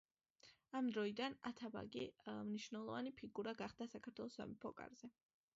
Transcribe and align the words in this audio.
ამ 0.79 0.87
დროიდან 0.95 1.35
ათაბაგი 1.49 2.07
მნიშვნელოვანი 2.49 3.15
ფიგურა 3.21 3.57
გახდა 3.63 3.91
საქართველოს 3.95 4.41
სამეფო 4.43 4.77
კარზე. 4.81 5.17